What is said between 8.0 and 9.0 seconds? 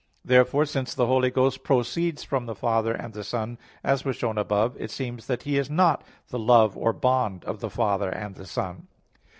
and the Son.